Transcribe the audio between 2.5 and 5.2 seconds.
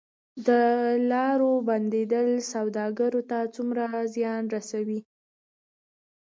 سوداګرو ته څومره زیان رسوي؟